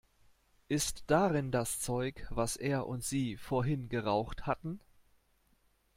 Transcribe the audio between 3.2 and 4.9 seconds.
vorhin geraucht hatten?